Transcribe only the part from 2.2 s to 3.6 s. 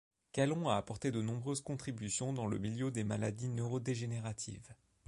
dans le milieu des maladies